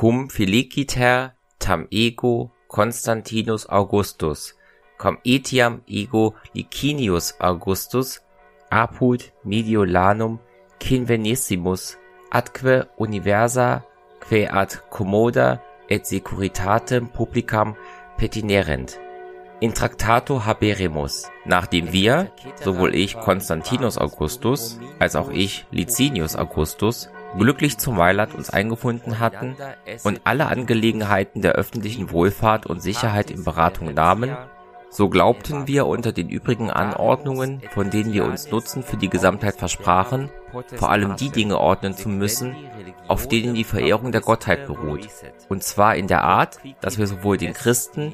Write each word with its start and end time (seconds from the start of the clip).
cum 0.00 0.30
feliciter 0.30 1.34
tam 1.58 1.86
ego 1.90 2.50
Constantinus 2.68 3.66
Augustus, 3.68 4.54
cum 4.96 5.18
etiam 5.24 5.82
ego 5.86 6.34
Licinius 6.54 7.34
Augustus, 7.38 8.22
apud 8.70 9.20
Mediolanum 9.44 10.38
cinvenissimus, 10.78 11.98
atque 12.30 12.86
universa, 12.96 13.82
quae 14.26 14.48
ad 14.48 14.80
commoda 14.88 15.60
et 15.90 16.06
securitatem 16.06 17.06
publicam 17.08 17.74
petinerent. 18.16 18.98
In 19.60 19.74
tractato 19.74 20.46
haberemus, 20.46 21.28
nachdem 21.44 21.92
wir, 21.92 22.32
sowohl 22.64 22.94
ich 22.94 23.20
Constantinus 23.20 23.98
Augustus, 23.98 24.80
als 24.98 25.14
auch 25.14 25.28
ich 25.30 25.66
Licinius 25.70 26.36
Augustus, 26.36 27.10
glücklich 27.38 27.78
zum 27.78 27.96
Mailand 27.96 28.34
uns 28.34 28.50
eingefunden 28.50 29.18
hatten 29.18 29.56
und 30.04 30.20
alle 30.24 30.46
Angelegenheiten 30.46 31.42
der 31.42 31.52
öffentlichen 31.52 32.10
Wohlfahrt 32.10 32.66
und 32.66 32.80
Sicherheit 32.80 33.30
in 33.30 33.44
Beratung 33.44 33.94
nahmen, 33.94 34.36
so 34.92 35.08
glaubten 35.08 35.68
wir 35.68 35.86
unter 35.86 36.10
den 36.10 36.28
übrigen 36.28 36.68
Anordnungen, 36.68 37.62
von 37.70 37.90
denen 37.90 38.12
wir 38.12 38.24
uns 38.24 38.50
Nutzen 38.50 38.82
für 38.82 38.96
die 38.96 39.08
Gesamtheit 39.08 39.54
versprachen, 39.54 40.30
vor 40.74 40.90
allem 40.90 41.14
die 41.14 41.30
Dinge 41.30 41.58
ordnen 41.58 41.94
zu 41.94 42.08
müssen, 42.08 42.56
auf 43.06 43.28
denen 43.28 43.54
die 43.54 43.62
Verehrung 43.62 44.10
der 44.10 44.20
Gottheit 44.20 44.66
beruht, 44.66 45.08
und 45.48 45.62
zwar 45.62 45.94
in 45.94 46.08
der 46.08 46.24
Art, 46.24 46.58
dass 46.80 46.98
wir 46.98 47.06
sowohl 47.06 47.36
den 47.36 47.52
Christen 47.52 48.12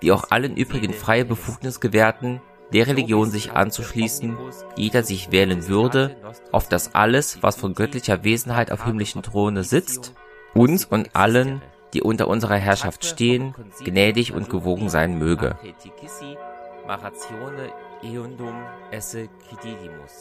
wie 0.00 0.10
auch 0.10 0.24
allen 0.30 0.56
übrigen 0.56 0.92
freie 0.92 1.24
Befugnis 1.24 1.78
gewährten, 1.78 2.40
der 2.72 2.86
Religion 2.86 3.30
sich 3.30 3.52
anzuschließen, 3.52 4.36
jeder 4.76 5.02
sich 5.02 5.30
wählen 5.30 5.68
würde, 5.68 6.16
auf 6.52 6.68
das 6.68 6.94
alles, 6.94 7.42
was 7.42 7.56
von 7.56 7.74
göttlicher 7.74 8.24
Wesenheit 8.24 8.72
auf 8.72 8.84
himmlischen 8.84 9.22
Throne 9.22 9.64
sitzt, 9.64 10.14
uns 10.54 10.84
und 10.84 11.14
allen, 11.14 11.62
die 11.94 12.02
unter 12.02 12.28
unserer 12.28 12.56
Herrschaft 12.56 13.04
stehen, 13.04 13.54
gnädig 13.84 14.32
und 14.32 14.50
gewogen 14.50 14.88
sein 14.88 15.18
möge. 15.18 15.56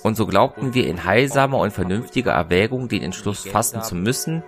Und 0.04 0.16
so 0.16 0.26
glaubten 0.26 0.74
wir 0.74 0.88
in 0.88 1.04
heilsamer 1.04 1.60
und 1.60 1.72
vernünftiger 1.72 2.32
Erwägung 2.32 2.88
den 2.88 3.04
Entschluss 3.04 3.46
fassen 3.46 3.82
zu 3.82 3.96
müssen, 3.96 4.44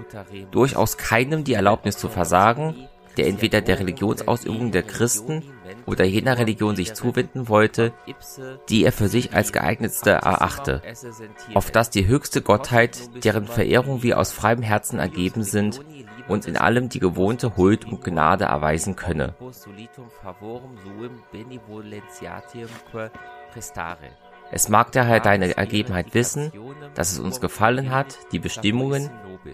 durchaus 0.52 0.98
keinem 0.98 1.44
die 1.44 1.54
Erlaubnis 1.54 1.98
zu 1.98 2.10
versagen, 2.10 2.88
der 3.18 3.28
entweder 3.28 3.62
der 3.62 3.80
Religionsausübung 3.80 4.72
der 4.72 4.84
Christen 4.84 5.44
oder 5.86 6.06
jener 6.06 6.38
Religion 6.38 6.76
sich 6.76 6.94
zuwenden 6.94 7.50
wollte, 7.50 7.94
die 8.70 8.84
er 8.84 8.92
für 8.92 9.08
sich 9.08 9.34
als 9.34 9.52
geeignetste 9.52 10.12
erachte, 10.12 10.82
auf 11.54 11.72
dass 11.72 11.90
die 11.90 12.08
höchste 12.08 12.42
Gottheit, 12.42 13.24
deren 13.24 13.48
Verehrung 13.48 14.04
wir 14.04 14.20
aus 14.20 14.32
freiem 14.32 14.62
Herzen 14.62 15.00
ergeben 15.00 15.44
sind, 15.44 15.82
uns 16.28 16.46
in 16.46 16.58
allem 16.58 16.90
die 16.90 17.00
gewohnte 17.00 17.56
Huld 17.56 17.86
und 17.86 18.04
Gnade 18.04 18.46
erweisen 18.46 18.96
könne. 18.96 19.36
Es 24.52 24.70
mag 24.70 24.92
daher 24.92 25.20
deine 25.20 25.58
Ergebenheit 25.58 26.14
wissen, 26.14 26.52
dass 26.96 27.12
es 27.12 27.20
uns 27.20 27.42
gefallen 27.42 27.92
hat, 27.92 28.18
die 28.32 28.40
Bestimmungen, 28.40 29.10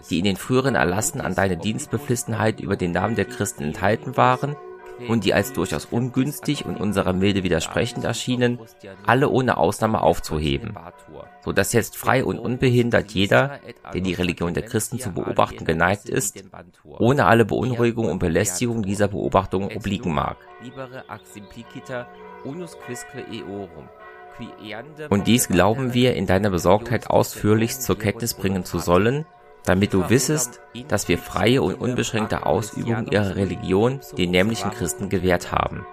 die 0.09 0.19
in 0.19 0.25
den 0.25 0.37
früheren 0.37 0.75
Erlassen 0.75 1.21
an 1.21 1.35
deine 1.35 1.57
Dienstbeflissenheit 1.57 2.59
über 2.59 2.75
den 2.75 2.91
Namen 2.91 3.15
der 3.15 3.25
Christen 3.25 3.63
enthalten 3.63 4.17
waren 4.17 4.55
und 5.07 5.25
die 5.25 5.33
als 5.33 5.53
durchaus 5.53 5.85
ungünstig 5.85 6.65
und 6.65 6.79
unserer 6.79 7.13
Milde 7.13 7.43
widersprechend 7.43 8.05
erschienen, 8.05 8.59
alle 9.05 9.29
ohne 9.29 9.57
Ausnahme 9.57 10.01
aufzuheben, 10.01 10.75
so 11.43 11.51
dass 11.51 11.73
jetzt 11.73 11.97
frei 11.97 12.23
und 12.23 12.39
unbehindert 12.39 13.11
jeder, 13.11 13.59
der 13.93 14.01
die 14.01 14.13
Religion 14.13 14.53
der 14.53 14.63
Christen 14.63 14.99
zu 14.99 15.11
beobachten 15.11 15.65
geneigt 15.65 16.09
ist, 16.09 16.43
ohne 16.83 17.25
alle 17.25 17.45
Beunruhigung 17.45 18.09
und 18.09 18.19
Belästigung 18.19 18.83
dieser 18.83 19.07
Beobachtung 19.07 19.75
obliegen 19.75 20.13
mag. 20.13 20.37
Und 25.09 25.27
dies 25.27 25.47
glauben 25.47 25.93
wir 25.93 26.15
in 26.15 26.25
deiner 26.25 26.49
Besorgtheit 26.49 27.09
ausführlich 27.09 27.79
zur 27.79 27.97
Kenntnis 27.97 28.33
bringen 28.33 28.65
zu 28.65 28.79
sollen, 28.79 29.25
damit 29.65 29.93
du 29.93 30.09
wissest, 30.09 30.59
dass 30.87 31.07
wir 31.07 31.17
freie 31.17 31.61
und 31.61 31.75
unbeschränkte 31.75 32.45
Ausübung 32.45 33.07
ihrer 33.07 33.35
Religion 33.35 34.01
den 34.17 34.31
nämlichen 34.31 34.71
Christen 34.71 35.09
gewährt 35.09 35.51
haben. 35.51 35.85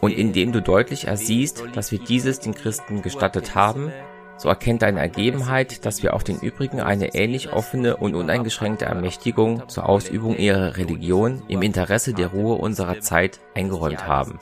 Und 0.00 0.12
indem 0.12 0.52
du 0.52 0.62
deutlich 0.62 1.06
ersiehst, 1.08 1.64
dass 1.74 1.90
wir 1.90 1.98
dieses 1.98 2.38
den 2.38 2.54
Christen 2.54 3.02
gestattet 3.02 3.54
haben, 3.56 3.92
so 4.36 4.48
erkennt 4.48 4.82
deine 4.82 5.00
Ergebenheit, 5.00 5.84
dass 5.84 6.04
wir 6.04 6.14
auch 6.14 6.22
den 6.22 6.38
übrigen 6.38 6.80
eine 6.80 7.16
ähnlich 7.16 7.52
offene 7.52 7.96
und 7.96 8.14
uneingeschränkte 8.14 8.84
Ermächtigung 8.84 9.68
zur 9.68 9.88
Ausübung 9.88 10.36
ihrer 10.36 10.76
Religion 10.76 11.42
im 11.48 11.62
Interesse 11.62 12.14
der 12.14 12.28
Ruhe 12.28 12.54
unserer 12.54 13.00
Zeit 13.00 13.40
eingeräumt 13.56 14.06
haben. 14.06 14.38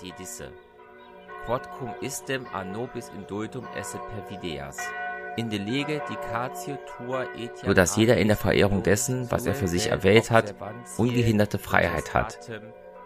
Quod 1.47 1.62
cum 1.79 1.91
istem 2.01 2.47
a 2.53 2.65
nobis 2.65 3.09
indultum 3.17 3.65
esse 3.77 3.99
pervideas 3.99 4.79
so 7.65 7.75
dass 7.75 7.97
jeder 7.97 8.17
in 8.17 8.29
der 8.29 8.37
Verehrung 8.37 8.83
dessen, 8.83 9.31
was 9.31 9.47
er 9.47 9.55
für 9.55 9.69
sich 9.69 9.89
erwählt 9.91 10.31
hat, 10.31 10.55
ungehinderte 10.97 11.59
Freiheit 11.59 12.15
hat. 12.15 12.39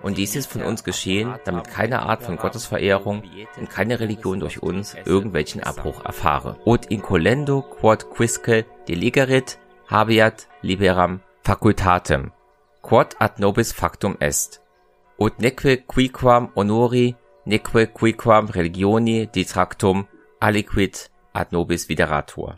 Und 0.02 0.16
dies 0.16 0.34
ist 0.34 0.50
von 0.50 0.62
uns 0.62 0.82
geschehen, 0.84 1.34
damit 1.44 1.68
keine 1.68 2.02
Art 2.02 2.22
von 2.22 2.36
Gottesverehrung 2.36 3.22
und 3.58 3.68
keine 3.68 4.00
Religion 4.00 4.40
durch 4.40 4.62
uns 4.62 4.96
irgendwelchen 5.04 5.62
Abbruch 5.62 6.04
erfahre. 6.04 6.56
Ut 6.64 6.86
incolendo 6.86 7.60
quod 7.62 8.08
quisque 8.10 8.64
delegerit 8.88 9.58
habeat 9.88 10.48
liberam 10.62 11.20
facultatem, 11.42 12.32
quod 12.80 13.16
ad 13.18 13.38
nobis 13.38 13.72
factum 13.72 14.16
est. 14.20 14.62
Ut 15.18 15.38
neque 15.38 15.84
quiquam 15.86 16.50
honori, 16.54 17.16
neque 17.46 17.86
quiquam 17.92 18.46
religioni 18.50 19.26
detractum 19.26 20.04
aliquid 20.40 20.94
ad 21.34 21.52
nobis 21.52 21.86
videratur. 21.88 22.56